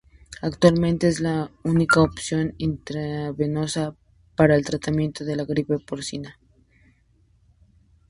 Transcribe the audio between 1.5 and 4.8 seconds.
única opción intravenosa para el